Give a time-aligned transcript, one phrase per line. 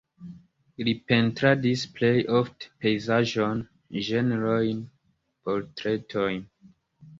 [0.85, 3.63] Li pentradis plej ofte pejzaĝojn,
[4.09, 4.83] ĝenrojn,
[5.45, 6.45] portretojn.